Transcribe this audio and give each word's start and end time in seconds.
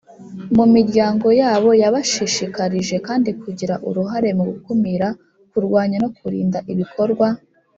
mu 0.55 0.65
miryango 0.75 1.27
yabo 1.41 1.69
Yabashishikarije 1.81 2.95
kandi 3.07 3.29
kugira 3.41 3.75
uruhare 3.89 4.29
mu 4.37 4.43
gukumira 4.51 5.07
kurwanya 5.51 5.97
no 6.03 6.09
kwirinda 6.15 6.59
ibikorwa 6.73 7.27